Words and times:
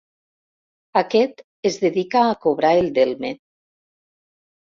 Aquest 1.01 1.43
es 1.69 1.77
dedica 1.83 2.23
a 2.29 2.39
cobrar 2.47 2.71
el 2.79 2.91
delme. 2.97 3.33